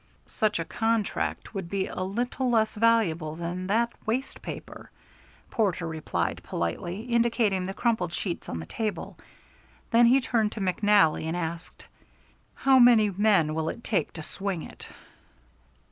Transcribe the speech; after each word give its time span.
"Such 0.25 0.57
a 0.57 0.65
contract 0.65 1.53
would 1.53 1.69
be 1.69 1.85
a 1.85 2.01
little 2.01 2.49
less 2.49 2.73
valuable 2.73 3.35
than 3.35 3.67
that 3.67 3.91
waste 4.07 4.41
paper," 4.41 4.89
Porter 5.51 5.87
replied 5.87 6.41
politely, 6.41 7.01
indicating 7.03 7.67
the 7.67 7.75
crumpled 7.75 8.11
sheets 8.11 8.49
on 8.49 8.57
the 8.59 8.65
table. 8.65 9.19
Then 9.91 10.07
he 10.07 10.19
turned 10.19 10.53
to 10.53 10.59
McNally 10.59 11.25
and 11.25 11.37
asked, 11.37 11.85
"How 12.55 12.79
many 12.79 13.11
men 13.11 13.53
will 13.53 13.69
it 13.69 13.83
take 13.83 14.11
to 14.13 14.23
swing 14.23 14.63
it?" 14.63 14.87